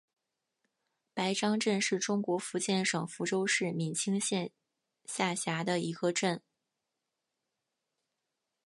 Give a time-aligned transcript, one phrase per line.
[1.13, 4.51] 白樟镇是中国福建省福州市闽清县
[5.05, 6.41] 下辖的一个镇。